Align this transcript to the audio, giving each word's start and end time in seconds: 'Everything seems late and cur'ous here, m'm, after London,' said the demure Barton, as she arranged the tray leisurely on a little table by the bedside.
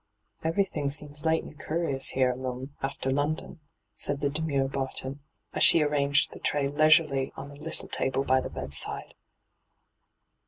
'Everything 0.43 0.89
seems 0.89 1.25
late 1.25 1.43
and 1.43 1.59
cur'ous 1.59 2.13
here, 2.13 2.33
m'm, 2.35 2.73
after 2.81 3.11
London,' 3.11 3.59
said 3.95 4.19
the 4.19 4.31
demure 4.31 4.67
Barton, 4.67 5.19
as 5.53 5.61
she 5.63 5.83
arranged 5.83 6.31
the 6.31 6.39
tray 6.39 6.67
leisurely 6.67 7.31
on 7.37 7.51
a 7.51 7.53
little 7.53 7.87
table 7.87 8.23
by 8.23 8.41
the 8.41 8.49
bedside. 8.49 9.13